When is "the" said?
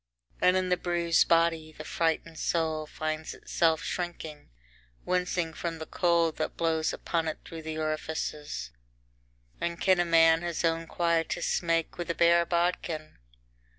0.69-0.77, 1.73-1.83, 5.77-5.85, 7.61-7.77